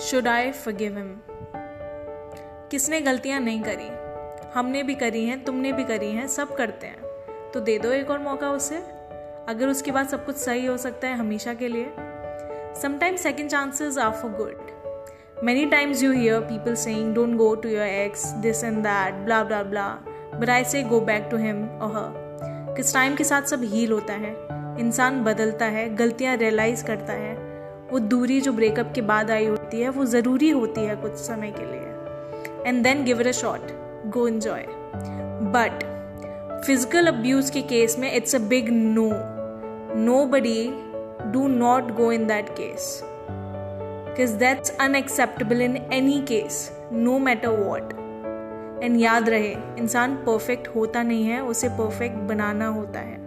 Should 0.00 0.28
I 0.28 0.50
forgive 0.52 0.96
him 0.98 1.20
किसने 2.70 3.00
गलतियाँ 3.00 3.40
नहीं 3.40 3.62
करी? 3.62 3.88
हमने 4.54 4.82
भी 4.82 4.94
करी 4.94 5.24
हैं, 5.26 5.44
तुमने 5.44 5.72
भी 5.72 5.84
करी 5.84 6.10
हैं, 6.10 6.28
सब 6.28 6.56
करते 6.56 6.86
हैं। 6.86 7.02
तो 7.54 7.60
दे 7.60 7.78
दो 7.78 7.90
एक 7.90 8.10
और 8.10 8.18
मौका 8.18 8.50
उसे। 8.50 8.76
अगर 9.48 9.68
उसके 9.68 9.90
बाद 9.90 10.08
सब 10.08 10.26
कुछ 10.26 10.36
सही 10.36 10.66
हो 10.66 10.76
सकता 10.76 11.08
है 11.08 11.16
हमेशा 11.16 11.54
के 11.54 11.68
लिए। 11.68 11.86
Sometimes 12.82 13.22
second 13.22 13.50
chances 13.50 13.98
are 13.98 14.12
for 14.12 14.30
good 14.30 15.40
many 15.44 15.66
times 15.66 16.02
you 16.02 16.12
hear 16.12 16.40
people 16.40 16.74
saying 16.74 17.14
don't 17.14 17.36
go 17.36 17.54
to 17.54 17.68
your 17.68 17.86
ex 17.86 18.26
this 18.26 18.64
and 18.64 18.78
that 18.78 19.14
blah 19.14 19.44
blah 19.44 19.62
blah 19.62 19.88
but 20.34 20.50
I 20.50 20.64
say 20.64 20.82
go 20.82 21.00
back 21.00 21.28
to 21.30 21.36
him 21.36 21.68
और 21.68 21.90
हर 21.90 22.74
किस 22.76 22.94
टाइम 22.94 23.14
के 23.14 23.24
साथ 23.24 23.42
सब 23.42 23.62
heal 23.62 23.92
होता 23.92 24.12
है। 24.12 24.36
इंसान 24.80 25.24
बदलता 25.24 25.64
है, 25.64 25.94
गलतियाँ 25.94 26.36
रियलाइज़ 26.36 26.84
करता 26.84 27.12
है। 27.12 27.45
वो 27.92 27.98
दूरी 27.98 28.40
जो 28.40 28.52
ब्रेकअप 28.52 28.92
के 28.94 29.02
बाद 29.02 29.30
आई 29.30 29.46
होती 29.46 29.80
है, 29.80 29.88
वो 29.88 30.04
ज़रूरी 30.04 30.50
होती 30.50 30.80
है 30.80 30.96
कुछ 30.96 31.12
समय 31.16 31.52
के 31.58 31.64
लिए। 31.64 32.68
And 32.68 32.82
then 32.84 33.04
give 33.04 33.20
it 33.20 33.26
a 33.26 33.32
shot 33.32 33.70
go 34.06 34.26
enjoy 34.28 34.64
but 35.52 35.84
physical 36.66 37.06
abuse 37.06 37.50
के 37.50 37.62
केस 37.64 37.98
में 37.98 38.12
it's 38.12 38.34
a 38.34 38.38
big 38.48 38.70
no 38.70 39.10
no 39.96 40.24
buddy 40.26 40.68
do 41.32 41.46
not 41.48 41.90
go 41.96 42.10
in 42.12 42.26
that 42.26 42.48
case 42.50 43.00
because 43.04 44.36
that's 44.38 44.76
unacceptable 44.80 45.60
in 45.62 45.76
any 45.92 46.20
case 46.28 46.70
no 46.92 47.18
matter 47.18 47.48
what 47.48 47.92
and 48.82 49.00
याद 49.00 49.28
रहे, 49.28 49.54
इंसान 49.78 50.14
perfect 50.16 50.68
होता 50.68 51.02
नहीं 51.02 51.24
है, 51.24 51.40
उसे 51.42 51.68
perfect 51.68 52.16
बनाना 52.28 52.66
होता 52.68 53.00
है। 53.00 53.25